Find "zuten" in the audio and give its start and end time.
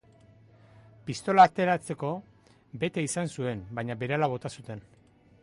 4.59-4.85